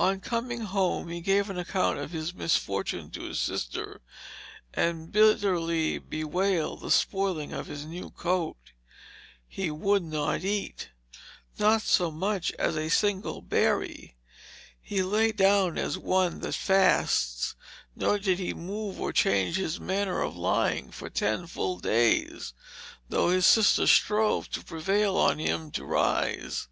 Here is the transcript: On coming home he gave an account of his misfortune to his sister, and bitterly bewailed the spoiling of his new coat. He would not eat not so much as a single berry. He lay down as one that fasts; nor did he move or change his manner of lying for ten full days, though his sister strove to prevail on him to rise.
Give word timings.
On 0.00 0.18
coming 0.18 0.62
home 0.62 1.10
he 1.10 1.20
gave 1.20 1.48
an 1.48 1.56
account 1.60 1.96
of 1.96 2.10
his 2.10 2.34
misfortune 2.34 3.08
to 3.12 3.22
his 3.22 3.38
sister, 3.38 4.00
and 4.74 5.12
bitterly 5.12 6.00
bewailed 6.00 6.80
the 6.80 6.90
spoiling 6.90 7.52
of 7.52 7.68
his 7.68 7.84
new 7.84 8.10
coat. 8.10 8.56
He 9.46 9.70
would 9.70 10.02
not 10.02 10.42
eat 10.42 10.88
not 11.56 11.82
so 11.82 12.10
much 12.10 12.50
as 12.58 12.76
a 12.76 12.88
single 12.88 13.40
berry. 13.40 14.16
He 14.80 15.04
lay 15.04 15.30
down 15.30 15.78
as 15.78 15.96
one 15.96 16.40
that 16.40 16.56
fasts; 16.56 17.54
nor 17.94 18.18
did 18.18 18.40
he 18.40 18.52
move 18.54 19.00
or 19.00 19.12
change 19.12 19.54
his 19.54 19.78
manner 19.78 20.20
of 20.20 20.34
lying 20.36 20.90
for 20.90 21.08
ten 21.08 21.46
full 21.46 21.78
days, 21.78 22.54
though 23.08 23.30
his 23.30 23.46
sister 23.46 23.86
strove 23.86 24.50
to 24.50 24.64
prevail 24.64 25.16
on 25.16 25.38
him 25.38 25.70
to 25.70 25.84
rise. 25.84 26.66